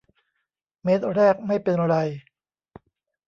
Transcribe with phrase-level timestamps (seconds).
[0.83, 1.95] เมตรแรกไม่เป็นไร